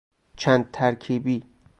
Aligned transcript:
چند 0.37 0.69
ترکیبی 0.71 1.43